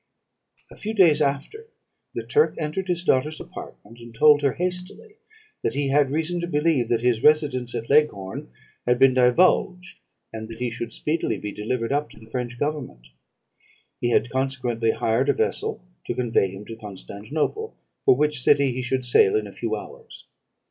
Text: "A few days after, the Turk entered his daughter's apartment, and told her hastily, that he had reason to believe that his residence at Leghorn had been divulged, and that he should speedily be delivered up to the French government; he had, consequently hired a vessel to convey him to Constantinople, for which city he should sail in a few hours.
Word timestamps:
"A 0.71 0.75
few 0.75 0.95
days 0.95 1.21
after, 1.21 1.67
the 2.15 2.23
Turk 2.25 2.55
entered 2.57 2.87
his 2.87 3.03
daughter's 3.03 3.39
apartment, 3.39 3.99
and 3.99 4.15
told 4.15 4.41
her 4.41 4.53
hastily, 4.53 5.17
that 5.61 5.75
he 5.75 5.89
had 5.89 6.09
reason 6.09 6.41
to 6.41 6.47
believe 6.47 6.89
that 6.89 7.03
his 7.03 7.21
residence 7.21 7.75
at 7.75 7.87
Leghorn 7.87 8.49
had 8.87 8.97
been 8.97 9.13
divulged, 9.13 9.99
and 10.33 10.47
that 10.47 10.57
he 10.57 10.71
should 10.71 10.91
speedily 10.91 11.37
be 11.37 11.51
delivered 11.51 11.91
up 11.93 12.09
to 12.09 12.19
the 12.19 12.31
French 12.31 12.57
government; 12.57 13.09
he 13.99 14.09
had, 14.09 14.31
consequently 14.31 14.89
hired 14.89 15.29
a 15.29 15.33
vessel 15.33 15.85
to 16.07 16.15
convey 16.15 16.49
him 16.49 16.65
to 16.65 16.75
Constantinople, 16.77 17.75
for 18.03 18.15
which 18.15 18.41
city 18.41 18.71
he 18.71 18.81
should 18.81 19.05
sail 19.05 19.35
in 19.35 19.45
a 19.45 19.53
few 19.53 19.75
hours. 19.75 20.25